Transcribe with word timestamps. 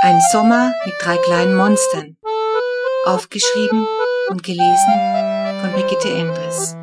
Ein 0.00 0.20
Sommer 0.30 0.72
mit 0.86 0.94
drei 1.00 1.16
kleinen 1.16 1.56
Monstern. 1.56 2.16
Aufgeschrieben 3.04 3.84
und 4.28 4.44
gelesen 4.44 4.94
von 5.60 5.72
Brigitte 5.72 6.08
Endres. 6.08 6.76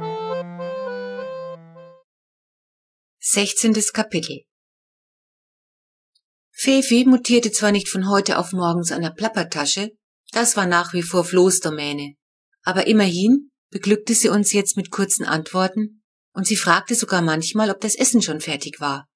16. 3.22 3.74
Kapitel 3.94 4.44
Fefi 6.52 7.06
mutierte 7.06 7.54
zwar 7.54 7.72
nicht 7.72 7.88
von 7.88 8.10
heute 8.10 8.38
auf 8.38 8.52
morgen 8.52 8.84
zu 8.84 8.94
einer 8.94 9.12
Plappertasche, 9.12 9.92
das 10.34 10.58
war 10.58 10.66
nach 10.66 10.92
wie 10.92 11.02
vor 11.02 11.24
Flo's 11.24 11.62
Domäne, 11.62 12.16
aber 12.64 12.86
immerhin 12.88 13.50
beglückte 13.72 14.14
sie 14.14 14.28
uns 14.28 14.52
jetzt 14.52 14.76
mit 14.76 14.92
kurzen 14.92 15.24
Antworten 15.24 16.04
und 16.34 16.48
sie 16.48 16.58
fragte 16.58 16.96
sogar 16.96 17.22
manchmal, 17.22 17.72
ob 17.72 17.80
das 17.80 17.96
Essen 17.96 18.22
schon 18.22 18.42
fertig 18.42 18.82
war. 18.82 19.08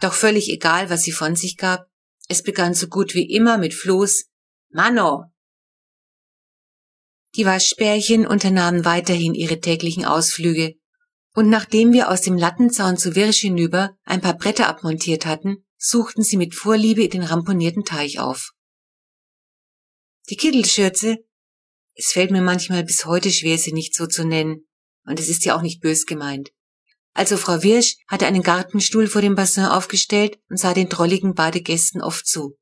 Doch 0.00 0.12
völlig 0.12 0.50
egal, 0.50 0.90
was 0.90 1.04
sie 1.04 1.12
von 1.12 1.34
sich 1.34 1.56
gab, 1.56 1.86
es 2.28 2.42
begann 2.42 2.74
so 2.74 2.86
gut 2.86 3.14
wie 3.14 3.30
immer 3.34 3.58
mit 3.58 3.74
Flo's 3.74 4.26
Mano. 4.70 5.24
Die 7.34 7.46
Waschbärchen 7.46 8.26
unternahmen 8.26 8.84
weiterhin 8.84 9.34
ihre 9.34 9.60
täglichen 9.60 10.04
Ausflüge, 10.04 10.74
und 11.34 11.48
nachdem 11.48 11.92
wir 11.92 12.10
aus 12.10 12.22
dem 12.22 12.36
Lattenzaun 12.36 12.96
zu 12.96 13.14
Wirsch 13.14 13.40
hinüber 13.40 13.96
ein 14.04 14.20
paar 14.20 14.36
Bretter 14.36 14.68
abmontiert 14.68 15.24
hatten, 15.24 15.64
suchten 15.78 16.22
sie 16.22 16.36
mit 16.36 16.54
Vorliebe 16.54 17.08
den 17.08 17.22
ramponierten 17.22 17.84
Teich 17.84 18.18
auf. 18.18 18.52
Die 20.28 20.36
Kittelschürze, 20.36 21.18
es 21.94 22.12
fällt 22.12 22.30
mir 22.30 22.42
manchmal 22.42 22.84
bis 22.84 23.06
heute 23.06 23.30
schwer, 23.30 23.56
sie 23.56 23.72
nicht 23.72 23.94
so 23.94 24.06
zu 24.06 24.24
nennen, 24.24 24.66
und 25.04 25.18
es 25.18 25.28
ist 25.28 25.44
ja 25.44 25.56
auch 25.56 25.62
nicht 25.62 25.80
bös 25.80 26.06
gemeint, 26.06 26.50
also 27.14 27.36
Frau 27.36 27.62
Wirsch 27.62 27.96
hatte 28.06 28.26
einen 28.26 28.42
Gartenstuhl 28.42 29.08
vor 29.08 29.22
dem 29.22 29.34
Bassin 29.34 29.64
aufgestellt 29.64 30.38
und 30.48 30.58
sah 30.58 30.74
den 30.74 30.88
drolligen 30.88 31.34
Badegästen 31.34 32.00
oft 32.00 32.26
zu. 32.26 32.56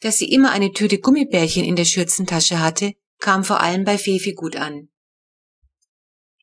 Dass 0.00 0.18
sie 0.18 0.30
immer 0.30 0.50
eine 0.50 0.72
Tüte 0.72 0.98
Gummibärchen 0.98 1.64
in 1.64 1.76
der 1.76 1.84
Schürzentasche 1.84 2.60
hatte, 2.60 2.92
kam 3.18 3.44
vor 3.44 3.60
allem 3.60 3.84
bei 3.84 3.98
Fefi 3.98 4.32
gut 4.32 4.56
an. 4.56 4.88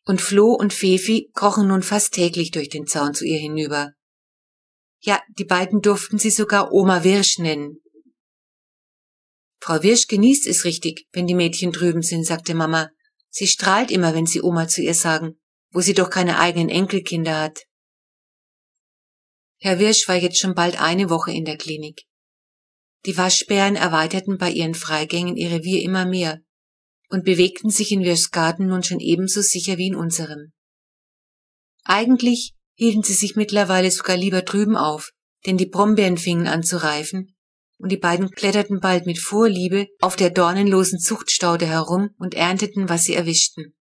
Und 0.05 0.21
Flo 0.21 0.53
und 0.53 0.73
Fefi 0.73 1.29
krochen 1.33 1.67
nun 1.67 1.83
fast 1.83 2.13
täglich 2.13 2.51
durch 2.51 2.69
den 2.69 2.87
Zaun 2.87 3.13
zu 3.13 3.25
ihr 3.25 3.39
hinüber. 3.39 3.93
Ja, 5.01 5.21
die 5.37 5.45
beiden 5.45 5.81
durften 5.81 6.17
sie 6.17 6.29
sogar 6.29 6.71
Oma 6.71 7.03
Wirsch 7.03 7.39
nennen. 7.39 7.81
Frau 9.59 9.83
Wirsch 9.83 10.07
genießt 10.07 10.47
es 10.47 10.65
richtig, 10.65 11.07
wenn 11.11 11.27
die 11.27 11.35
Mädchen 11.35 11.71
drüben 11.71 12.01
sind, 12.01 12.25
sagte 12.25 12.55
Mama. 12.55 12.89
Sie 13.29 13.47
strahlt 13.47 13.91
immer, 13.91 14.13
wenn 14.13 14.25
sie 14.25 14.41
Oma 14.41 14.67
zu 14.67 14.81
ihr 14.81 14.93
sagen 14.93 15.37
wo 15.71 15.81
sie 15.81 15.93
doch 15.93 16.09
keine 16.09 16.39
eigenen 16.39 16.69
Enkelkinder 16.69 17.39
hat. 17.39 17.63
Herr 19.59 19.79
Wirsch 19.79 20.07
war 20.07 20.15
jetzt 20.15 20.39
schon 20.39 20.53
bald 20.53 20.79
eine 20.79 21.09
Woche 21.09 21.31
in 21.31 21.45
der 21.45 21.57
Klinik. 21.57 22.03
Die 23.05 23.17
Waschbären 23.17 23.75
erweiterten 23.75 24.37
bei 24.37 24.51
ihren 24.51 24.75
Freigängen 24.75 25.35
ihr 25.35 25.51
Revier 25.51 25.81
immer 25.81 26.05
mehr 26.05 26.41
und 27.09 27.23
bewegten 27.23 27.69
sich 27.69 27.91
in 27.91 28.03
Wirschs 28.03 28.31
Garten 28.31 28.67
nun 28.67 28.83
schon 28.83 28.99
ebenso 28.99 29.41
sicher 29.41 29.77
wie 29.77 29.87
in 29.87 29.95
unserem. 29.95 30.51
Eigentlich 31.83 32.53
hielten 32.75 33.03
sie 33.03 33.13
sich 33.13 33.35
mittlerweile 33.35 33.89
sogar 33.91 34.17
lieber 34.17 34.41
drüben 34.41 34.75
auf, 34.75 35.11
denn 35.45 35.57
die 35.57 35.65
Brombeeren 35.67 36.17
fingen 36.17 36.47
an 36.47 36.63
zu 36.63 36.83
reifen, 36.83 37.35
und 37.79 37.91
die 37.91 37.97
beiden 37.97 38.29
kletterten 38.31 38.79
bald 38.79 39.05
mit 39.05 39.19
Vorliebe 39.19 39.87
auf 40.01 40.15
der 40.15 40.31
dornenlosen 40.31 40.99
Zuchtstaude 40.99 41.65
herum 41.65 42.09
und 42.17 42.33
ernteten, 42.33 42.89
was 42.89 43.03
sie 43.03 43.13
erwischten. 43.13 43.76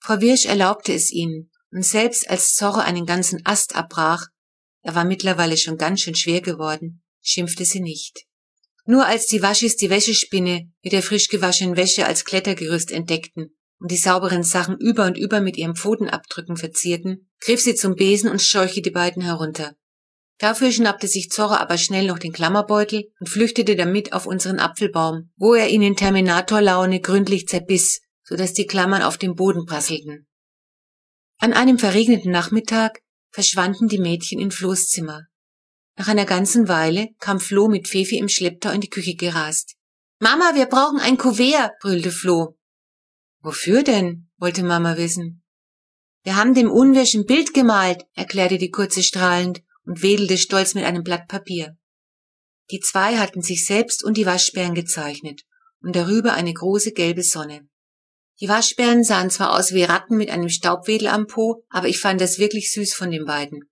Frau 0.00 0.20
Wirsch 0.20 0.46
erlaubte 0.46 0.92
es 0.94 1.12
ihnen, 1.12 1.50
und 1.72 1.84
selbst 1.84 2.28
als 2.28 2.54
Zorro 2.54 2.80
einen 2.80 3.06
ganzen 3.06 3.44
Ast 3.44 3.76
abbrach, 3.76 4.26
er 4.82 4.94
war 4.94 5.04
mittlerweile 5.04 5.56
schon 5.56 5.76
ganz 5.76 6.00
schön 6.00 6.14
schwer 6.14 6.40
geworden, 6.40 7.02
schimpfte 7.20 7.64
sie 7.64 7.80
nicht. 7.80 8.24
Nur 8.86 9.06
als 9.06 9.26
die 9.26 9.42
Waschis 9.42 9.76
die 9.76 9.90
Wäschespinne 9.90 10.72
mit 10.82 10.92
der 10.92 11.02
frisch 11.02 11.28
gewaschenen 11.28 11.76
Wäsche 11.76 12.06
als 12.06 12.24
Klettergerüst 12.24 12.90
entdeckten 12.90 13.54
und 13.78 13.90
die 13.90 13.96
sauberen 13.96 14.42
Sachen 14.42 14.78
über 14.78 15.06
und 15.06 15.18
über 15.18 15.40
mit 15.40 15.56
ihren 15.56 15.76
Pfotenabdrücken 15.76 16.56
verzierten, 16.56 17.30
griff 17.40 17.60
sie 17.60 17.74
zum 17.74 17.94
Besen 17.94 18.30
und 18.30 18.42
scheuchte 18.42 18.80
die 18.80 18.90
beiden 18.90 19.22
herunter. 19.22 19.76
Dafür 20.38 20.72
schnappte 20.72 21.06
sich 21.06 21.30
Zorro 21.30 21.54
aber 21.54 21.76
schnell 21.76 22.06
noch 22.06 22.18
den 22.18 22.32
Klammerbeutel 22.32 23.12
und 23.20 23.28
flüchtete 23.28 23.76
damit 23.76 24.14
auf 24.14 24.24
unseren 24.24 24.58
Apfelbaum, 24.58 25.30
wo 25.36 25.52
er 25.52 25.68
ihn 25.68 25.82
in 25.82 25.96
Terminatorlaune 25.96 27.00
gründlich 27.00 27.46
zerbiss 27.46 28.00
so 28.30 28.36
dass 28.36 28.52
die 28.52 28.66
Klammern 28.66 29.02
auf 29.02 29.18
dem 29.18 29.34
Boden 29.34 29.66
prasselten. 29.66 30.28
An 31.38 31.52
einem 31.52 31.78
verregneten 31.78 32.30
Nachmittag 32.30 33.00
verschwanden 33.30 33.88
die 33.88 33.98
Mädchen 33.98 34.40
in 34.40 34.52
Flohs 34.52 34.88
Zimmer. 34.88 35.26
Nach 35.96 36.06
einer 36.06 36.24
ganzen 36.24 36.68
Weile 36.68 37.08
kam 37.18 37.40
Floh 37.40 37.68
mit 37.68 37.88
Fefi 37.88 38.18
im 38.18 38.28
Schlepptau 38.28 38.70
in 38.70 38.80
die 38.80 38.88
Küche 38.88 39.16
gerast. 39.16 39.74
Mama, 40.20 40.52
wir 40.54 40.66
brauchen 40.66 41.00
ein 41.00 41.18
Kuvert, 41.18 41.72
brüllte 41.80 42.12
Floh. 42.12 42.56
Wofür 43.40 43.82
denn? 43.82 44.30
wollte 44.36 44.62
Mama 44.62 44.96
wissen. 44.96 45.42
Wir 46.22 46.36
haben 46.36 46.54
dem 46.54 46.70
Unwirsch 46.70 47.14
ein 47.14 47.24
Bild 47.24 47.52
gemalt, 47.52 48.06
erklärte 48.14 48.58
die 48.58 48.70
Kurze 48.70 49.02
strahlend 49.02 49.62
und 49.84 50.02
wedelte 50.02 50.38
stolz 50.38 50.74
mit 50.74 50.84
einem 50.84 51.02
Blatt 51.02 51.26
Papier. 51.26 51.76
Die 52.70 52.80
zwei 52.80 53.16
hatten 53.16 53.42
sich 53.42 53.66
selbst 53.66 54.04
und 54.04 54.16
die 54.16 54.26
Waschbären 54.26 54.74
gezeichnet 54.74 55.42
und 55.80 55.96
darüber 55.96 56.34
eine 56.34 56.52
große 56.52 56.92
gelbe 56.92 57.24
Sonne. 57.24 57.69
Die 58.40 58.48
Waschbären 58.48 59.04
sahen 59.04 59.30
zwar 59.30 59.54
aus 59.56 59.72
wie 59.72 59.84
Ratten 59.84 60.16
mit 60.16 60.30
einem 60.30 60.48
Staubwedel 60.48 61.08
am 61.08 61.26
Po, 61.26 61.62
aber 61.68 61.88
ich 61.88 62.00
fand 62.00 62.20
das 62.20 62.38
wirklich 62.38 62.72
süß 62.72 62.94
von 62.94 63.10
den 63.10 63.26
beiden. 63.26 63.68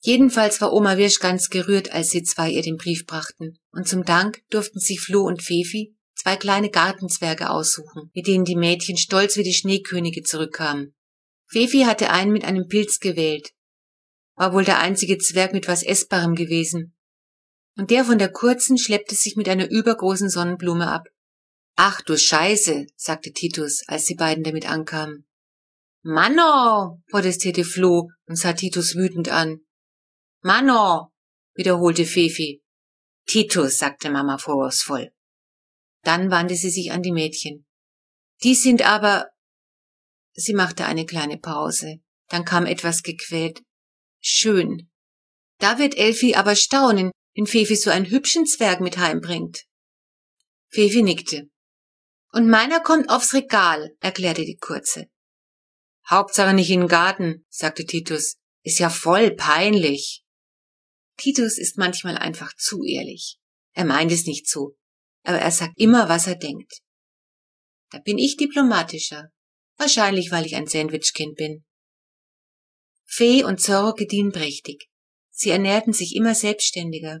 Jedenfalls 0.00 0.60
war 0.60 0.72
Oma 0.72 0.96
Wirsch 0.96 1.20
ganz 1.20 1.48
gerührt, 1.48 1.92
als 1.92 2.10
sie 2.10 2.22
zwei 2.22 2.50
ihr 2.50 2.62
den 2.62 2.76
Brief 2.76 3.06
brachten, 3.06 3.58
und 3.70 3.88
zum 3.88 4.04
Dank 4.04 4.42
durften 4.50 4.80
sich 4.80 5.00
Flo 5.00 5.22
und 5.22 5.42
Fefi 5.42 5.96
zwei 6.14 6.36
kleine 6.36 6.70
Gartenzwerge 6.70 7.50
aussuchen, 7.50 8.10
mit 8.14 8.26
denen 8.26 8.44
die 8.44 8.56
Mädchen 8.56 8.96
stolz 8.96 9.36
wie 9.36 9.44
die 9.44 9.54
Schneekönige 9.54 10.22
zurückkamen. 10.22 10.94
Fefi 11.46 11.82
hatte 11.82 12.10
einen 12.10 12.32
mit 12.32 12.44
einem 12.44 12.66
Pilz 12.66 12.98
gewählt, 12.98 13.50
war 14.34 14.52
wohl 14.52 14.64
der 14.64 14.80
einzige 14.80 15.18
Zwerg 15.18 15.52
mit 15.52 15.68
was 15.68 15.82
Essbarem 15.82 16.34
gewesen, 16.34 16.96
und 17.76 17.90
der 17.90 18.04
von 18.04 18.18
der 18.18 18.30
kurzen 18.30 18.76
schleppte 18.76 19.14
sich 19.14 19.36
mit 19.36 19.48
einer 19.48 19.70
übergroßen 19.70 20.28
Sonnenblume 20.28 20.88
ab. 20.88 21.06
Ach 21.80 22.00
du 22.00 22.18
Scheiße, 22.18 22.86
sagte 22.96 23.30
Titus, 23.30 23.84
als 23.86 24.06
die 24.06 24.16
beiden 24.16 24.42
damit 24.42 24.68
ankamen. 24.68 25.28
Manno, 26.02 27.00
protestierte 27.08 27.62
Flo 27.62 28.08
und 28.26 28.34
sah 28.34 28.52
Titus 28.52 28.96
wütend 28.96 29.28
an. 29.28 29.60
Manno, 30.42 31.12
wiederholte 31.54 32.04
Fefi. 32.04 32.64
Titus, 33.26 33.78
sagte 33.78 34.10
Mama 34.10 34.38
vorwurfsvoll. 34.38 35.12
Dann 36.02 36.32
wandte 36.32 36.56
sie 36.56 36.70
sich 36.70 36.90
an 36.90 37.02
die 37.02 37.12
Mädchen. 37.12 37.64
Die 38.42 38.56
sind 38.56 38.82
aber. 38.82 39.28
Sie 40.32 40.54
machte 40.54 40.84
eine 40.84 41.06
kleine 41.06 41.38
Pause. 41.38 42.00
Dann 42.26 42.44
kam 42.44 42.66
etwas 42.66 43.04
gequält. 43.04 43.62
Schön. 44.20 44.90
Da 45.58 45.78
wird 45.78 45.96
Elfi 45.96 46.34
aber 46.34 46.56
staunen, 46.56 47.12
wenn 47.36 47.46
Fefi 47.46 47.76
so 47.76 47.90
einen 47.90 48.10
hübschen 48.10 48.46
Zwerg 48.46 48.80
mit 48.80 48.98
heimbringt. 48.98 49.62
Fefi 50.70 51.02
nickte. 51.02 51.48
Und 52.32 52.48
meiner 52.48 52.80
kommt 52.80 53.08
aufs 53.08 53.32
Regal, 53.32 53.96
erklärte 54.00 54.44
die 54.44 54.56
Kurze. 54.56 55.08
Hauptsache 56.08 56.54
nicht 56.54 56.70
in 56.70 56.80
den 56.80 56.88
Garten, 56.88 57.46
sagte 57.48 57.84
Titus. 57.84 58.36
Ist 58.62 58.78
ja 58.78 58.90
voll 58.90 59.30
peinlich. 59.34 60.24
Titus 61.16 61.58
ist 61.58 61.78
manchmal 61.78 62.18
einfach 62.18 62.54
zu 62.56 62.84
ehrlich. 62.84 63.38
Er 63.72 63.84
meint 63.84 64.12
es 64.12 64.26
nicht 64.26 64.48
so, 64.48 64.76
aber 65.22 65.38
er 65.38 65.50
sagt 65.50 65.74
immer, 65.76 66.08
was 66.08 66.26
er 66.26 66.36
denkt. 66.36 66.80
Da 67.90 67.98
bin 67.98 68.18
ich 68.18 68.36
diplomatischer. 68.36 69.30
Wahrscheinlich, 69.76 70.30
weil 70.30 70.44
ich 70.44 70.56
ein 70.56 70.66
Sandwichkind 70.66 71.36
bin. 71.36 71.64
Fee 73.04 73.44
und 73.44 73.60
Zorro 73.60 73.94
gediehen 73.94 74.32
prächtig. 74.32 74.88
Sie 75.30 75.50
ernährten 75.50 75.92
sich 75.92 76.14
immer 76.14 76.34
selbstständiger. 76.34 77.20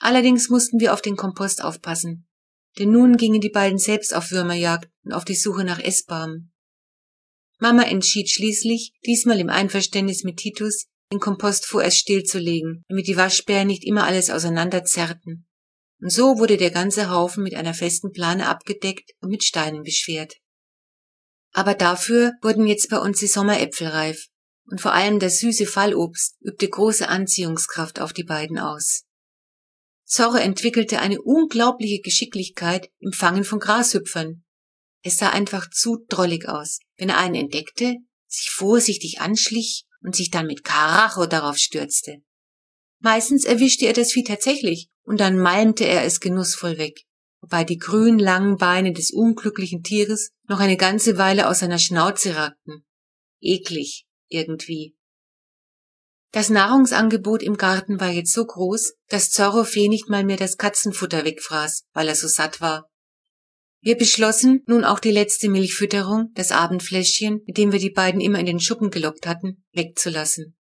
Allerdings 0.00 0.48
mussten 0.48 0.80
wir 0.80 0.92
auf 0.92 1.02
den 1.02 1.16
Kompost 1.16 1.62
aufpassen 1.62 2.27
denn 2.78 2.90
nun 2.90 3.16
gingen 3.16 3.40
die 3.40 3.50
beiden 3.50 3.78
selbst 3.78 4.14
auf 4.14 4.30
Würmerjagd 4.30 4.88
und 5.04 5.12
auf 5.12 5.24
die 5.24 5.34
Suche 5.34 5.64
nach 5.64 5.80
Essbarem. 5.80 6.52
Mama 7.58 7.82
entschied 7.82 8.30
schließlich, 8.30 8.92
diesmal 9.04 9.40
im 9.40 9.50
Einverständnis 9.50 10.22
mit 10.22 10.36
Titus, 10.36 10.86
den 11.12 11.18
Kompost 11.18 11.66
vorerst 11.66 11.98
stillzulegen, 11.98 12.84
damit 12.88 13.08
die 13.08 13.16
Waschbären 13.16 13.66
nicht 13.66 13.84
immer 13.84 14.04
alles 14.04 14.30
auseinanderzerrten. 14.30 15.46
Und 16.00 16.12
so 16.12 16.38
wurde 16.38 16.56
der 16.56 16.70
ganze 16.70 17.10
Haufen 17.10 17.42
mit 17.42 17.54
einer 17.54 17.74
festen 17.74 18.12
Plane 18.12 18.46
abgedeckt 18.48 19.12
und 19.20 19.30
mit 19.30 19.42
Steinen 19.42 19.82
beschwert. 19.82 20.36
Aber 21.52 21.74
dafür 21.74 22.34
wurden 22.42 22.66
jetzt 22.66 22.90
bei 22.90 22.98
uns 22.98 23.18
die 23.18 23.26
Sommeräpfel 23.26 23.88
reif, 23.88 24.28
und 24.70 24.80
vor 24.80 24.92
allem 24.92 25.18
das 25.18 25.38
süße 25.38 25.66
Fallobst 25.66 26.36
übte 26.40 26.68
große 26.68 27.08
Anziehungskraft 27.08 28.00
auf 28.00 28.12
die 28.12 28.24
beiden 28.24 28.58
aus. 28.58 29.04
Zorro 30.08 30.38
entwickelte 30.38 31.00
eine 31.00 31.20
unglaubliche 31.20 32.00
Geschicklichkeit 32.00 32.90
im 32.98 33.12
Fangen 33.12 33.44
von 33.44 33.58
Grashüpfern. 33.58 34.42
Es 35.02 35.18
sah 35.18 35.30
einfach 35.30 35.68
zu 35.70 36.04
drollig 36.08 36.48
aus, 36.48 36.80
wenn 36.96 37.10
er 37.10 37.18
einen 37.18 37.34
entdeckte, 37.34 37.94
sich 38.26 38.50
vorsichtig 38.50 39.20
anschlich 39.20 39.84
und 40.00 40.16
sich 40.16 40.30
dann 40.30 40.46
mit 40.46 40.64
Karacho 40.64 41.26
darauf 41.26 41.58
stürzte. 41.58 42.22
Meistens 43.00 43.44
erwischte 43.44 43.86
er 43.86 43.92
das 43.92 44.12
Vieh 44.12 44.24
tatsächlich 44.24 44.88
und 45.04 45.20
dann 45.20 45.38
malmte 45.38 45.84
er 45.84 46.04
es 46.04 46.20
genussvoll 46.20 46.78
weg, 46.78 47.02
wobei 47.42 47.64
die 47.64 47.78
grün 47.78 48.18
langen 48.18 48.56
Beine 48.56 48.92
des 48.92 49.12
unglücklichen 49.12 49.82
Tieres 49.82 50.30
noch 50.48 50.58
eine 50.58 50.78
ganze 50.78 51.18
Weile 51.18 51.48
aus 51.48 51.60
seiner 51.60 51.78
Schnauze 51.78 52.34
ragten. 52.34 52.86
Eklig, 53.40 54.06
irgendwie. 54.28 54.97
Das 56.38 56.50
Nahrungsangebot 56.50 57.42
im 57.42 57.56
Garten 57.56 57.98
war 57.98 58.10
jetzt 58.10 58.32
so 58.32 58.46
groß, 58.46 58.94
dass 59.08 59.30
Zorro 59.30 59.64
Fee 59.64 59.88
nicht 59.88 60.08
mal 60.08 60.22
mehr 60.22 60.36
das 60.36 60.56
Katzenfutter 60.56 61.24
wegfraß, 61.24 61.82
weil 61.94 62.06
er 62.06 62.14
so 62.14 62.28
satt 62.28 62.60
war. 62.60 62.88
Wir 63.80 63.96
beschlossen, 63.96 64.62
nun 64.68 64.84
auch 64.84 65.00
die 65.00 65.10
letzte 65.10 65.48
Milchfütterung, 65.48 66.30
das 66.34 66.52
Abendfläschchen, 66.52 67.40
mit 67.44 67.58
dem 67.58 67.72
wir 67.72 67.80
die 67.80 67.90
beiden 67.90 68.20
immer 68.20 68.38
in 68.38 68.46
den 68.46 68.60
Schuppen 68.60 68.90
gelockt 68.90 69.26
hatten, 69.26 69.64
wegzulassen. 69.72 70.56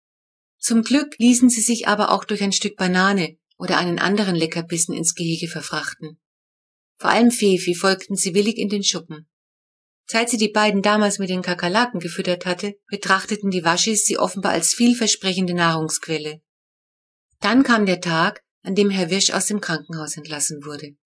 Zum 0.60 0.84
Glück 0.84 1.16
ließen 1.18 1.50
sie 1.50 1.60
sich 1.60 1.88
aber 1.88 2.12
auch 2.12 2.22
durch 2.22 2.44
ein 2.44 2.52
Stück 2.52 2.76
Banane 2.76 3.36
oder 3.58 3.76
einen 3.76 3.98
anderen 3.98 4.36
Leckerbissen 4.36 4.94
ins 4.94 5.16
Gehege 5.16 5.48
verfrachten. 5.48 6.20
Vor 6.98 7.10
allem 7.10 7.32
Fefi 7.32 7.74
folgten 7.74 8.14
sie 8.14 8.32
willig 8.32 8.58
in 8.58 8.68
den 8.68 8.84
Schuppen. 8.84 9.28
Seit 10.06 10.28
sie 10.28 10.36
die 10.36 10.50
beiden 10.50 10.82
damals 10.82 11.18
mit 11.18 11.30
den 11.30 11.42
Kakerlaken 11.42 11.98
gefüttert 11.98 12.44
hatte, 12.44 12.74
betrachteten 12.88 13.50
die 13.50 13.64
Waschis 13.64 14.04
sie 14.04 14.18
offenbar 14.18 14.52
als 14.52 14.74
vielversprechende 14.74 15.54
Nahrungsquelle. 15.54 16.42
Dann 17.40 17.62
kam 17.62 17.86
der 17.86 18.00
Tag, 18.00 18.42
an 18.62 18.74
dem 18.74 18.90
Herr 18.90 19.10
Wirsch 19.10 19.30
aus 19.30 19.46
dem 19.46 19.60
Krankenhaus 19.60 20.16
entlassen 20.16 20.64
wurde. 20.64 20.96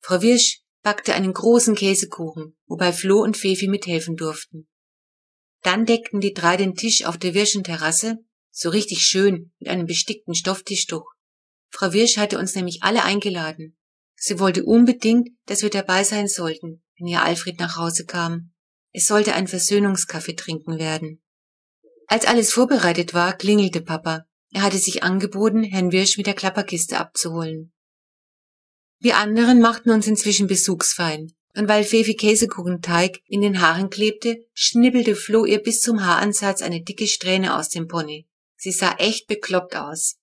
Frau 0.00 0.22
Wirsch 0.22 0.62
backte 0.82 1.14
einen 1.14 1.32
großen 1.32 1.74
Käsekuchen, 1.74 2.56
wobei 2.66 2.92
Flo 2.92 3.20
und 3.22 3.36
Fefi 3.36 3.68
mithelfen 3.68 4.16
durften. 4.16 4.68
Dann 5.62 5.86
deckten 5.86 6.20
die 6.20 6.32
drei 6.32 6.56
den 6.56 6.74
Tisch 6.74 7.04
auf 7.04 7.18
der 7.18 7.34
Wirschen 7.34 7.64
Terrasse, 7.64 8.18
so 8.50 8.70
richtig 8.70 9.00
schön, 9.00 9.52
mit 9.58 9.68
einem 9.68 9.86
bestickten 9.86 10.34
Stofftischtuch. 10.34 11.04
Frau 11.70 11.92
Wirsch 11.92 12.16
hatte 12.16 12.38
uns 12.38 12.54
nämlich 12.54 12.82
alle 12.82 13.04
eingeladen. 13.04 13.76
Sie 14.14 14.38
wollte 14.40 14.64
unbedingt, 14.64 15.28
dass 15.46 15.62
wir 15.62 15.70
dabei 15.70 16.04
sein 16.04 16.28
sollten, 16.28 16.82
wenn 16.98 17.06
ihr 17.06 17.22
Alfred 17.22 17.58
nach 17.58 17.76
Hause 17.76 18.04
kam. 18.04 18.52
Es 18.92 19.06
sollte 19.06 19.34
ein 19.34 19.48
Versöhnungskaffee 19.48 20.34
trinken 20.34 20.78
werden. 20.78 21.22
Als 22.06 22.26
alles 22.26 22.52
vorbereitet 22.52 23.14
war, 23.14 23.36
klingelte 23.36 23.80
Papa. 23.80 24.26
Er 24.50 24.62
hatte 24.62 24.78
sich 24.78 25.02
angeboten, 25.02 25.62
Herrn 25.62 25.92
Wirsch 25.92 26.16
mit 26.16 26.26
der 26.26 26.34
Klapperkiste 26.34 26.98
abzuholen. 26.98 27.72
Wir 28.98 29.16
anderen 29.16 29.60
machten 29.60 29.90
uns 29.90 30.06
inzwischen 30.06 30.46
besuchsfein, 30.46 31.32
und 31.54 31.68
weil 31.68 31.84
Fefi 31.84 32.14
Käsekuchenteig 32.14 33.20
in 33.26 33.42
den 33.42 33.60
Haaren 33.60 33.90
klebte, 33.90 34.46
schnibbelte 34.54 35.14
Flo 35.14 35.44
ihr 35.44 35.62
bis 35.62 35.80
zum 35.80 36.04
Haaransatz 36.04 36.62
eine 36.62 36.82
dicke 36.82 37.06
Strähne 37.06 37.56
aus 37.56 37.68
dem 37.68 37.88
Pony. 37.88 38.26
Sie 38.56 38.72
sah 38.72 38.94
echt 38.98 39.26
bekloppt 39.28 39.76
aus. 39.76 40.16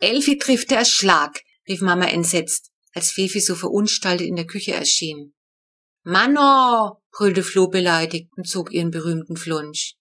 Elfi 0.00 0.36
trifft 0.36 0.70
der 0.70 0.84
Schlag, 0.84 1.42
rief 1.68 1.80
Mama 1.80 2.06
entsetzt, 2.06 2.72
als 2.92 3.10
Fefi 3.10 3.40
so 3.40 3.54
verunstaltet 3.54 4.26
in 4.26 4.36
der 4.36 4.46
Küche 4.46 4.72
erschien. 4.72 5.32
Manno, 6.08 7.02
brüllte 7.10 7.42
Flo 7.42 7.66
beleidigt 7.66 8.30
und 8.36 8.46
zog 8.46 8.72
ihren 8.72 8.92
berühmten 8.92 9.36
Flunsch. 9.36 9.96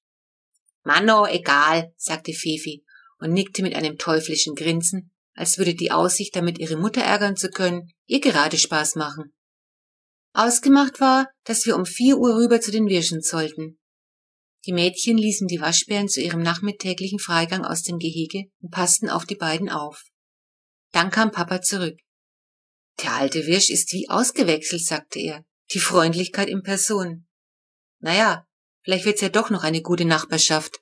Manno, 0.84 1.26
egal, 1.26 1.96
sagte 1.98 2.32
Fefi 2.32 2.86
und 3.18 3.34
nickte 3.34 3.64
mit 3.64 3.74
einem 3.74 3.98
teuflischen 3.98 4.54
Grinsen, 4.54 5.12
als 5.34 5.58
würde 5.58 5.74
die 5.74 5.92
Aussicht, 5.92 6.36
damit 6.36 6.60
ihre 6.60 6.78
Mutter 6.78 7.02
ärgern 7.02 7.36
zu 7.36 7.50
können, 7.50 7.92
ihr 8.06 8.20
gerade 8.20 8.60
Spaß 8.60 8.94
machen. 8.98 9.34
Ausgemacht 10.34 11.00
war, 11.00 11.28
dass 11.44 11.66
wir 11.66 11.76
um 11.76 11.88
vier 11.88 12.20
Uhr 12.20 12.36
rüber 12.36 12.62
zu 12.62 12.70
den 12.70 12.86
Wirschen 12.86 13.24
sollten. 13.24 13.80
Die 14.68 14.74
Mädchen 14.74 15.18
ließen 15.18 15.48
die 15.48 15.60
Waschbären 15.60 16.08
zu 16.08 16.22
ihrem 16.22 16.44
nachmittäglichen 16.44 17.18
Freigang 17.18 17.66
aus 17.66 17.82
dem 17.82 17.98
Gehege 17.98 18.44
und 18.60 18.70
passten 18.70 19.10
auf 19.10 19.26
die 19.26 19.38
beiden 19.38 19.70
auf. 19.70 20.04
Dann 20.92 21.10
kam 21.10 21.32
Papa 21.32 21.64
zurück. 21.64 21.98
Der 23.02 23.14
alte 23.14 23.48
Wirsch 23.48 23.72
ist 23.72 23.92
wie 23.92 24.08
ausgewechselt, 24.08 24.86
sagte 24.86 25.18
er 25.20 25.44
die 25.74 25.80
Freundlichkeit 25.80 26.50
in 26.50 26.64
Person. 26.64 27.28
Naja, 28.00 28.48
vielleicht 28.84 29.06
wird's 29.06 29.22
ja 29.22 29.30
doch 29.30 29.50
noch 29.50 29.64
eine 29.64 29.82
gute 29.82 30.06
Nachbarschaft. 30.06 30.80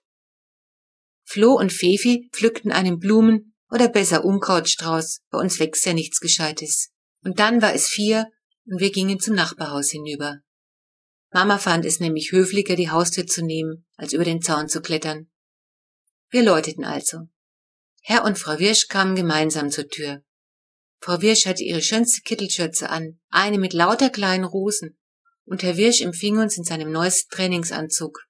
Flo 1.23 1.53
und 1.53 1.71
Fefi 1.71 2.29
pflückten 2.33 2.71
einen 2.71 2.99
Blumen- 2.99 3.55
oder 3.69 3.87
besser 3.87 4.23
Unkrautstrauß, 4.23 5.21
bei 5.29 5.39
uns 5.39 5.59
wächst 5.59 5.85
ja 5.85 5.93
nichts 5.93 6.19
Gescheites. 6.19 6.91
Und 7.23 7.39
dann 7.39 7.61
war 7.61 7.73
es 7.73 7.87
vier 7.87 8.27
und 8.65 8.79
wir 8.79 8.91
gingen 8.91 9.19
zum 9.19 9.35
Nachbarhaus 9.35 9.89
hinüber. 9.89 10.39
Mama 11.31 11.57
fand 11.57 11.85
es 11.85 11.99
nämlich 11.99 12.31
höflicher, 12.31 12.75
die 12.75 12.91
Haustür 12.91 13.25
zu 13.25 13.43
nehmen, 13.43 13.85
als 13.95 14.13
über 14.13 14.23
den 14.23 14.41
Zaun 14.41 14.67
zu 14.67 14.81
klettern. 14.81 15.31
Wir 16.29 16.43
läuteten 16.43 16.83
also. 16.83 17.29
Herr 18.03 18.23
und 18.23 18.37
Frau 18.37 18.59
Wirsch 18.59 18.87
kamen 18.87 19.15
gemeinsam 19.15 19.71
zur 19.71 19.87
Tür. 19.87 20.23
Frau 21.03 21.21
Wirsch 21.21 21.45
hatte 21.45 21.65
ihre 21.65 21.81
schönste 21.81 22.21
Kittelschürze 22.21 22.89
an, 22.89 23.19
eine 23.29 23.57
mit 23.57 23.73
lauter 23.73 24.09
kleinen 24.09 24.45
Rosen, 24.45 24.97
und 25.43 25.61
Herr 25.61 25.75
Wirsch 25.75 25.99
empfing 25.99 26.37
uns 26.37 26.57
in 26.57 26.63
seinem 26.63 26.93
neuesten 26.93 27.29
Trainingsanzug. 27.29 28.21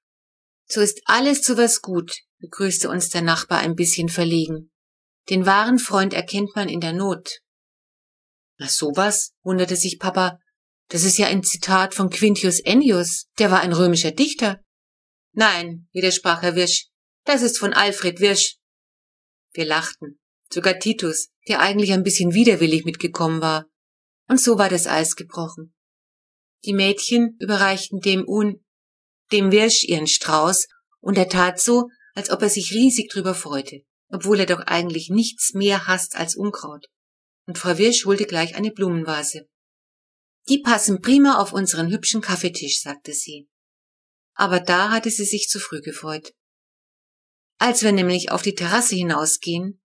So 0.66 0.82
ist 0.82 1.00
alles 1.06 1.44
zu 1.44 1.56
was 1.56 1.84
gut, 1.84 2.12
begrüßte 2.40 2.90
uns 2.90 3.10
der 3.10 3.22
Nachbar 3.22 3.60
ein 3.60 3.76
bisschen 3.76 4.10
verlegen. 4.10 4.72
Den 5.30 5.46
wahren 5.46 5.78
Freund 5.78 6.16
erkennt 6.16 6.56
man 6.56 6.68
in 6.68 6.80
der 6.80 6.94
Not. 6.94 7.42
Na 8.58 8.68
sowas, 8.68 9.34
wunderte 9.44 9.76
sich 9.76 10.00
Papa. 10.00 10.40
Das 10.90 11.04
ist 11.04 11.20
ja 11.20 11.28
ein 11.28 11.44
Zitat 11.44 11.94
von 11.94 12.10
Quintius 12.10 12.60
Ennius, 12.60 13.28
der 13.38 13.52
war 13.52 13.60
ein 13.60 13.74
römischer 13.74 14.12
Dichter. 14.12 14.64
Nein, 15.34 15.90
widersprach 15.92 16.42
Herr 16.42 16.56
Wirsch, 16.56 16.88
das 17.24 17.44
ist 17.44 17.60
von 17.60 17.72
Alfred 17.72 18.20
Wirsch. 18.20 18.58
Wir 19.52 19.66
lachten. 19.66 20.23
Sogar 20.54 20.78
Titus, 20.78 21.30
der 21.48 21.62
eigentlich 21.62 21.94
ein 21.94 22.04
bisschen 22.04 22.36
widerwillig 22.36 22.86
mitgekommen 22.86 23.42
war. 23.42 23.66
Und 24.30 24.40
so 24.40 24.60
war 24.60 24.70
das 24.70 24.86
Eis 24.86 25.16
gebrochen. 25.16 25.74
Die 26.64 26.74
Mädchen 26.74 27.36
überreichten 27.40 28.02
dem 28.02 28.28
Un, 28.28 28.64
dem 29.32 29.52
Wirsch 29.52 29.84
ihren 29.84 30.06
Strauß, 30.06 30.68
und 31.00 31.18
er 31.18 31.28
tat 31.28 31.60
so, 31.60 31.90
als 32.14 32.30
ob 32.30 32.44
er 32.44 32.50
sich 32.50 32.72
riesig 32.72 33.10
drüber 33.10 33.34
freute, 33.34 33.82
obwohl 34.10 34.42
er 34.42 34.46
doch 34.46 34.60
eigentlich 34.60 35.10
nichts 35.10 35.56
mehr 35.56 35.88
hasst 35.88 36.16
als 36.16 36.36
Unkraut. 36.36 36.86
Und 37.48 37.58
Frau 37.58 37.80
Wirsch 37.80 38.06
holte 38.06 38.26
gleich 38.26 38.56
eine 38.56 38.70
Blumenvase. 38.70 39.48
Die 40.50 40.60
passen 40.60 41.02
prima 41.02 41.40
auf 41.40 41.52
unseren 41.52 41.90
hübschen 41.90 42.22
Kaffeetisch, 42.22 42.80
sagte 42.80 43.14
sie. 43.14 43.50
Aber 44.36 44.60
da 44.60 44.92
hatte 44.92 45.10
sie 45.10 45.26
sich 45.26 45.48
zu 45.50 45.60
früh 45.60 45.82
gefreut. 45.82 46.32
Als 47.58 47.82
wir 47.82 47.92
nämlich 47.92 48.30
auf 48.30 48.44
die 48.44 48.54
Terrasse 48.54 48.96
hinausgehen, 48.96 49.83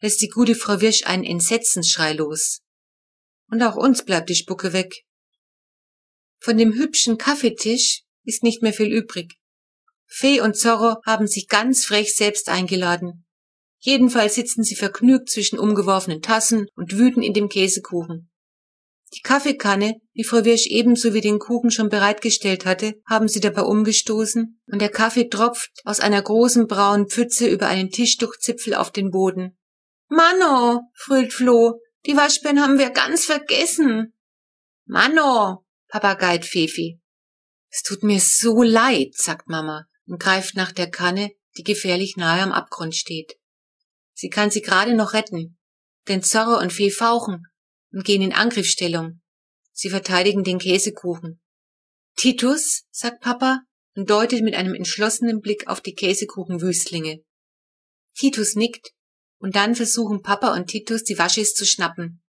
lässt 0.00 0.20
die 0.22 0.28
gute 0.28 0.54
Frau 0.54 0.80
Wirsch 0.80 1.04
einen 1.06 1.24
Entsetzensschrei 1.24 2.12
los. 2.12 2.60
Und 3.50 3.62
auch 3.62 3.76
uns 3.76 4.04
bleibt 4.04 4.28
die 4.28 4.34
Spucke 4.34 4.72
weg. 4.72 5.04
Von 6.40 6.56
dem 6.56 6.74
hübschen 6.74 7.18
Kaffeetisch 7.18 8.02
ist 8.24 8.42
nicht 8.42 8.62
mehr 8.62 8.72
viel 8.72 8.92
übrig. 8.92 9.34
Fee 10.06 10.40
und 10.40 10.56
Zorro 10.56 10.96
haben 11.04 11.26
sich 11.26 11.48
ganz 11.48 11.84
frech 11.84 12.14
selbst 12.14 12.48
eingeladen. 12.48 13.24
Jedenfalls 13.80 14.34
sitzen 14.34 14.64
sie 14.64 14.74
vergnügt 14.74 15.30
zwischen 15.30 15.58
umgeworfenen 15.58 16.22
Tassen 16.22 16.66
und 16.74 16.96
wüten 16.96 17.22
in 17.22 17.32
dem 17.32 17.48
Käsekuchen. 17.48 18.30
Die 19.14 19.20
Kaffeekanne, 19.20 19.94
die 20.14 20.24
Frau 20.24 20.44
Wirsch 20.44 20.66
ebenso 20.66 21.14
wie 21.14 21.20
den 21.20 21.38
Kuchen 21.38 21.70
schon 21.70 21.88
bereitgestellt 21.88 22.66
hatte, 22.66 22.94
haben 23.08 23.28
sie 23.28 23.40
dabei 23.40 23.62
umgestoßen 23.62 24.60
und 24.66 24.82
der 24.82 24.90
Kaffee 24.90 25.28
tropft 25.28 25.70
aus 25.84 26.00
einer 26.00 26.20
großen 26.20 26.66
braunen 26.66 27.08
Pfütze 27.08 27.48
über 27.48 27.68
einen 27.68 27.90
Tischtuchzipfel 27.90 28.74
auf 28.74 28.90
den 28.90 29.10
Boden. 29.10 29.56
Manno, 30.08 30.90
fröhlt 30.94 31.32
Flo, 31.32 31.80
die 32.06 32.16
Waschbären 32.16 32.60
haben 32.60 32.78
wir 32.78 32.90
ganz 32.90 33.26
vergessen. 33.26 34.14
Manno, 34.86 35.66
papageit 35.88 36.46
Fefi. 36.46 37.00
Es 37.70 37.82
tut 37.82 38.02
mir 38.02 38.20
so 38.20 38.62
leid, 38.62 39.14
sagt 39.14 39.48
Mama 39.48 39.86
und 40.06 40.18
greift 40.18 40.54
nach 40.54 40.72
der 40.72 40.90
Kanne, 40.90 41.32
die 41.58 41.62
gefährlich 41.62 42.16
nahe 42.16 42.42
am 42.42 42.52
Abgrund 42.52 42.94
steht. 42.94 43.34
Sie 44.14 44.30
kann 44.30 44.50
sie 44.50 44.62
gerade 44.62 44.94
noch 44.94 45.12
retten, 45.12 45.58
denn 46.08 46.22
Zorro 46.22 46.58
und 46.58 46.72
Fee 46.72 46.90
fauchen 46.90 47.46
und 47.92 48.04
gehen 48.04 48.22
in 48.22 48.32
Angriffsstellung. 48.32 49.20
Sie 49.72 49.90
verteidigen 49.90 50.42
den 50.42 50.58
Käsekuchen. 50.58 51.40
Titus, 52.16 52.84
sagt 52.90 53.20
Papa 53.20 53.60
und 53.94 54.08
deutet 54.08 54.42
mit 54.42 54.54
einem 54.54 54.74
entschlossenen 54.74 55.40
Blick 55.40 55.68
auf 55.68 55.80
die 55.80 55.94
Käsekuchenwüstlinge. 55.94 57.22
Titus 58.14 58.56
nickt 58.56 58.92
und 59.38 59.56
dann 59.56 59.74
versuchen 59.74 60.22
Papa 60.22 60.54
und 60.54 60.66
Titus 60.66 61.04
die 61.04 61.18
Waschis 61.18 61.54
zu 61.54 61.64
schnappen. 61.64 62.22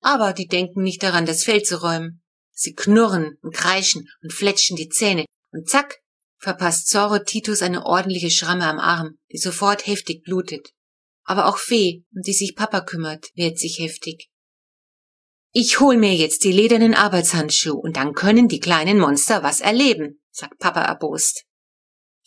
Aber 0.00 0.32
die 0.32 0.46
denken 0.46 0.82
nicht 0.82 1.02
daran, 1.02 1.26
das 1.26 1.44
Feld 1.44 1.66
zu 1.66 1.82
räumen. 1.82 2.22
Sie 2.52 2.74
knurren 2.74 3.38
und 3.42 3.54
kreischen 3.54 4.08
und 4.22 4.32
fletschen 4.32 4.76
die 4.76 4.88
Zähne 4.88 5.24
und 5.52 5.68
zack, 5.68 5.98
verpasst 6.38 6.88
Zorro 6.88 7.18
Titus 7.18 7.62
eine 7.62 7.84
ordentliche 7.86 8.30
Schramme 8.30 8.66
am 8.66 8.78
Arm, 8.78 9.18
die 9.30 9.38
sofort 9.38 9.86
heftig 9.86 10.24
blutet. 10.24 10.70
Aber 11.24 11.46
auch 11.46 11.58
Fee, 11.58 12.04
um 12.14 12.22
die 12.22 12.32
sich 12.32 12.56
Papa 12.56 12.80
kümmert, 12.80 13.28
wehrt 13.34 13.58
sich 13.58 13.78
heftig. 13.78 14.28
Ich 15.52 15.80
hol 15.80 15.96
mir 15.96 16.14
jetzt 16.14 16.44
die 16.44 16.52
ledernen 16.52 16.94
Arbeitshandschuhe 16.94 17.74
und 17.74 17.96
dann 17.96 18.14
können 18.14 18.48
die 18.48 18.60
kleinen 18.60 18.98
Monster 18.98 19.42
was 19.42 19.60
erleben, 19.60 20.22
sagt 20.30 20.58
Papa 20.58 20.82
erbost. 20.82 21.44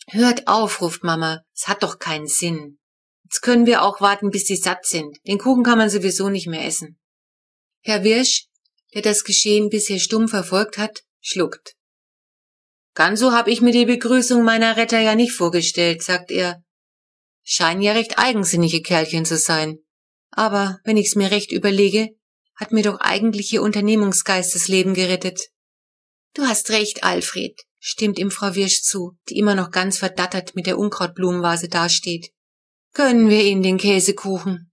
Hört 0.08 0.46
auf, 0.46 0.80
ruft 0.80 1.02
Mama, 1.04 1.42
es 1.54 1.66
hat 1.66 1.82
doch 1.82 1.98
keinen 1.98 2.26
Sinn. 2.26 2.78
Jetzt 3.24 3.40
können 3.40 3.66
wir 3.66 3.82
auch 3.82 4.00
warten, 4.00 4.30
bis 4.30 4.46
sie 4.46 4.56
satt 4.56 4.86
sind. 4.86 5.16
Den 5.26 5.38
Kuchen 5.38 5.64
kann 5.64 5.78
man 5.78 5.90
sowieso 5.90 6.28
nicht 6.28 6.46
mehr 6.46 6.64
essen. 6.64 6.98
Herr 7.80 8.04
Wirsch, 8.04 8.46
der 8.94 9.02
das 9.02 9.24
Geschehen 9.24 9.68
bisher 9.68 9.98
stumm 9.98 10.28
verfolgt 10.28 10.78
hat, 10.78 11.02
schluckt. 11.20 11.74
Ganz 12.94 13.18
so 13.18 13.32
hab 13.32 13.48
ich 13.48 13.60
mir 13.60 13.72
die 13.72 13.86
Begrüßung 13.86 14.44
meiner 14.44 14.76
Retter 14.76 15.00
ja 15.00 15.14
nicht 15.14 15.32
vorgestellt, 15.32 16.02
sagt 16.02 16.30
er. 16.30 16.62
Scheinen 17.42 17.82
ja 17.82 17.92
recht 17.92 18.18
eigensinnige 18.18 18.82
Kerlchen 18.82 19.24
zu 19.24 19.36
sein. 19.36 19.78
Aber 20.30 20.78
wenn 20.84 20.96
ich's 20.96 21.16
mir 21.16 21.30
recht 21.30 21.50
überlege, 21.50 22.10
hat 22.54 22.72
mir 22.72 22.82
doch 22.82 23.00
eigentlich 23.00 23.52
ihr 23.52 23.62
Unternehmungsgeist 23.62 24.54
das 24.54 24.68
Leben 24.68 24.94
gerettet. 24.94 25.48
Du 26.34 26.42
hast 26.42 26.70
recht, 26.70 27.04
Alfred, 27.04 27.60
stimmt 27.78 28.18
ihm 28.18 28.30
Frau 28.30 28.54
Wirsch 28.54 28.82
zu, 28.82 29.16
die 29.28 29.38
immer 29.38 29.54
noch 29.54 29.70
ganz 29.70 29.98
verdattert 29.98 30.54
mit 30.54 30.66
der 30.66 30.78
Unkrautblumenvase 30.78 31.68
dasteht. 31.68 32.30
Können 32.94 33.28
wir 33.28 33.42
Ihnen 33.42 33.64
den 33.64 33.76
Käsekuchen? 33.76 34.70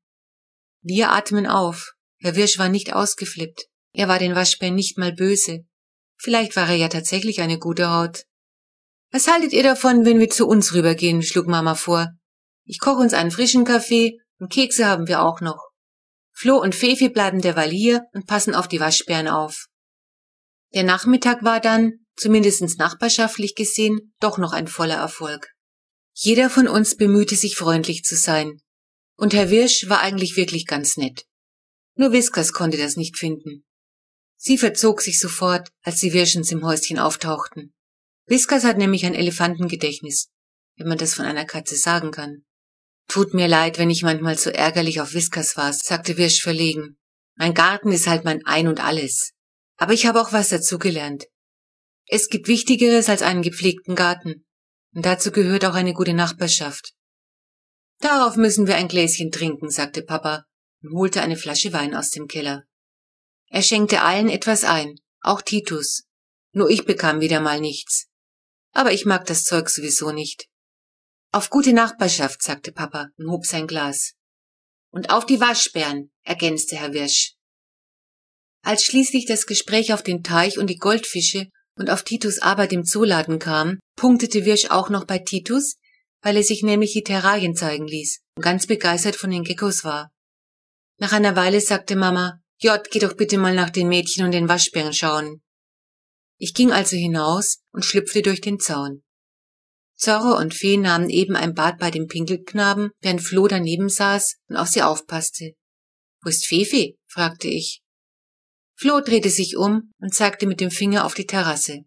Wir 0.84 1.12
atmen 1.12 1.48
auf. 1.48 1.94
Herr 2.20 2.36
Wirsch 2.36 2.60
war 2.60 2.70
nicht 2.70 2.94
ausgeflippt. 2.94 3.66
Er 3.94 4.08
war 4.08 4.20
den 4.20 4.36
Waschbären 4.36 4.76
nicht 4.76 5.00
mal 5.00 5.12
böse. 5.12 5.66
Vielleicht 6.18 6.56
war 6.56 6.70
er 6.70 6.76
ja 6.76 6.88
tatsächlich 6.88 7.42
eine 7.42 7.58
gute 7.58 7.90
Haut. 7.90 8.26
Was 9.12 9.28
haltet 9.28 9.54
ihr 9.54 9.64
davon, 9.64 10.06
wenn 10.06 10.20
wir 10.20 10.30
zu 10.30 10.48
uns 10.48 10.76
rübergehen? 10.76 11.24
schlug 11.24 11.48
Mama 11.48 11.74
vor. 11.74 12.10
Ich 12.64 12.80
koche 12.80 13.02
uns 13.02 13.16
einen 13.16 13.32
frischen 13.32 13.66
Kaffee 13.66 14.20
und 14.38 14.52
Kekse 14.52 14.86
haben 14.86 15.08
wir 15.08 15.24
auch 15.24 15.42
noch. 15.42 15.72
Flo 16.32 16.58
und 16.58 16.76
Fefi 16.76 17.10
bleiben 17.10 17.42
derweil 17.42 17.72
hier 17.72 18.04
und 18.14 18.28
passen 18.28 18.54
auf 18.54 18.68
die 18.68 18.80
Waschbären 18.80 19.28
auf. 19.28 19.66
Der 20.76 20.84
Nachmittag 20.84 21.44
war 21.44 21.60
dann, 21.60 22.06
zumindest 22.16 22.78
nachbarschaftlich 22.78 23.56
gesehen, 23.56 24.14
doch 24.20 24.38
noch 24.38 24.54
ein 24.54 24.68
voller 24.68 24.98
Erfolg. 24.98 25.50
Jeder 26.14 26.50
von 26.50 26.68
uns 26.68 26.96
bemühte 26.96 27.36
sich 27.36 27.56
freundlich 27.56 28.04
zu 28.04 28.16
sein. 28.16 28.62
Und 29.16 29.34
Herr 29.34 29.50
Wirsch 29.50 29.88
war 29.90 30.02
eigentlich 30.02 30.36
wirklich 30.36 30.66
ganz 30.66 30.98
nett. 30.98 31.26
Nur 31.96 32.12
Whiskers 32.12 32.54
konnte 32.54 32.78
das 32.78 32.98
nicht 32.98 33.18
finden. 33.18 33.64
Sie 34.38 34.58
verzog 34.58 35.02
sich 35.02 35.20
sofort, 35.20 35.70
als 35.84 36.00
die 36.00 36.14
Wirschens 36.14 36.52
im 36.52 36.66
Häuschen 36.66 36.98
auftauchten. 36.98 37.74
Whiskers 38.26 38.64
hat 38.64 38.78
nämlich 38.78 39.06
ein 39.06 39.14
Elefantengedächtnis, 39.14 40.30
wenn 40.78 40.88
man 40.88 40.98
das 40.98 41.14
von 41.14 41.26
einer 41.26 41.46
Katze 41.46 41.76
sagen 41.76 42.12
kann. 42.12 42.44
Tut 43.08 43.34
mir 43.34 43.48
leid, 43.48 43.78
wenn 43.78 43.90
ich 43.90 44.04
manchmal 44.04 44.38
so 44.38 44.50
ärgerlich 44.50 45.02
auf 45.02 45.14
Whiskers 45.14 45.58
war, 45.58 45.74
sagte 45.74 46.18
Wirsch 46.18 46.42
verlegen. 46.42 46.98
Mein 47.36 47.54
Garten 47.54 47.92
ist 47.92 48.08
halt 48.08 48.24
mein 48.24 48.46
Ein 48.46 48.68
und 48.68 48.80
alles. 48.80 49.34
Aber 49.78 49.94
ich 49.94 50.06
habe 50.06 50.22
auch 50.22 50.32
was 50.32 50.50
dazugelernt. 50.50 51.26
Es 52.08 52.30
gibt 52.30 52.48
Wichtigeres 52.48 53.10
als 53.10 53.22
einen 53.22 53.42
gepflegten 53.42 53.96
Garten. 53.96 54.46
Und 54.94 55.06
dazu 55.06 55.32
gehört 55.32 55.66
auch 55.66 55.74
eine 55.74 55.94
gute 55.94 56.14
Nachbarschaft. 56.14 56.94
Darauf 58.00 58.36
müssen 58.36 58.68
wir 58.68 58.76
ein 58.76 58.88
Gläschen 58.88 59.32
trinken, 59.32 59.70
sagte 59.70 60.02
Papa 60.02 60.46
und 60.82 60.94
holte 60.94 61.22
eine 61.22 61.38
Flasche 61.38 61.72
Wein 61.72 61.96
aus 61.96 62.10
dem 62.10 62.28
Keller. 62.28 62.64
Er 63.48 63.62
schenkte 63.62 64.02
allen 64.02 64.30
etwas 64.30 64.64
ein, 64.64 64.96
auch 65.22 65.42
Titus. 65.42 66.04
Nur 66.54 66.70
ich 66.70 66.86
bekam 66.86 67.22
wieder 67.22 67.40
mal 67.40 67.62
nichts. 67.62 68.08
Aber 68.74 68.92
ich 68.92 69.06
mag 69.06 69.26
das 69.26 69.44
Zeug 69.44 69.70
sowieso 69.70 70.12
nicht. 70.12 70.48
Auf 71.32 71.50
gute 71.50 71.74
Nachbarschaft, 71.74 72.42
sagte 72.42 72.72
Papa 72.72 73.10
und 73.18 73.30
hob 73.30 73.46
sein 73.46 73.68
Glas. 73.68 74.14
Und 74.90 75.10
auf 75.10 75.26
die 75.26 75.40
Waschbären, 75.40 76.12
ergänzte 76.24 76.76
Herr 76.76 76.94
Wirsch. 76.94 77.36
Als 78.64 78.84
schließlich 78.84 79.26
das 79.26 79.46
Gespräch 79.46 79.94
auf 79.94 80.04
den 80.04 80.24
Teich 80.24 80.58
und 80.58 80.68
die 80.68 80.78
Goldfische 80.78 81.50
und 81.78 81.90
auf 81.90 82.04
Titus 82.04 82.40
Arbeit 82.40 82.74
im 82.74 82.84
Zooladen 82.84 83.40
kam, 83.40 83.80
punktete 83.96 84.46
Wirsch 84.46 84.70
auch 84.70 84.90
noch 84.90 85.06
bei 85.06 85.20
Titus, 85.20 85.78
weil 86.22 86.38
er 86.38 86.44
sich 86.44 86.64
nämlich 86.64 86.94
die 86.94 87.04
Terrarien 87.04 87.56
zeigen 87.56 87.88
ließ 87.88 88.20
und 88.36 88.44
ganz 88.44 88.68
begeistert 88.68 89.16
von 89.16 89.32
den 89.32 89.44
Geckos 89.44 89.84
war. 89.84 90.12
Nach 90.98 91.14
einer 91.14 91.36
Weile 91.36 91.62
sagte 91.62 91.96
Mama, 91.96 92.40
Jott, 92.60 92.92
geh 92.92 93.00
doch 93.00 93.14
bitte 93.14 93.38
mal 93.38 93.56
nach 93.56 93.72
den 93.72 93.88
Mädchen 93.88 94.24
und 94.24 94.32
den 94.32 94.48
Waschbären 94.48 94.94
schauen. 94.94 95.42
Ich 96.38 96.54
ging 96.54 96.72
also 96.72 96.96
hinaus 96.96 97.60
und 97.72 97.86
schlüpfte 97.86 98.22
durch 98.22 98.42
den 98.42 98.60
Zaun. 98.60 99.04
Zorro 99.96 100.38
und 100.38 100.54
Fee 100.54 100.78
nahmen 100.78 101.10
eben 101.10 101.36
ein 101.36 101.54
Bad 101.54 101.78
bei 101.78 101.92
dem 101.92 102.08
Pinkelknaben, 102.08 102.90
während 103.02 103.22
Flo 103.22 103.48
daneben 103.48 103.90
saß 103.90 104.38
und 104.48 104.58
auf 104.58 104.68
sie 104.68 104.82
aufpasste. 104.82 105.54
Wo 106.24 106.30
ist 106.30 106.48
Fefe? 106.48 106.96
fragte 107.08 107.48
ich. 107.48 107.81
Flo 108.82 109.00
drehte 109.00 109.30
sich 109.30 109.58
um 109.58 109.94
und 110.00 110.16
zeigte 110.16 110.48
mit 110.48 110.60
dem 110.60 110.72
Finger 110.72 111.06
auf 111.06 111.14
die 111.14 111.28
Terrasse. 111.28 111.82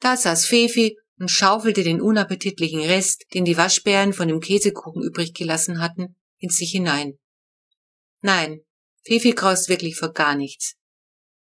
Da 0.00 0.16
saß 0.16 0.44
Fefi 0.44 0.98
und 1.20 1.30
schaufelte 1.30 1.84
den 1.84 2.00
unappetitlichen 2.00 2.80
Rest, 2.80 3.26
den 3.32 3.44
die 3.44 3.56
Waschbären 3.56 4.12
von 4.12 4.26
dem 4.26 4.40
Käsekuchen 4.40 5.04
übrig 5.04 5.34
gelassen 5.34 5.80
hatten, 5.80 6.16
in 6.38 6.50
sich 6.50 6.72
hinein. 6.72 7.20
Nein, 8.22 8.62
Fefi 9.04 9.34
graust 9.34 9.68
wirklich 9.68 9.94
vor 9.94 10.12
gar 10.12 10.34
nichts. 10.34 10.74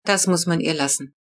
Das 0.04 0.28
muss 0.28 0.46
man 0.46 0.60
ihr 0.60 0.74
lassen. 0.74 1.15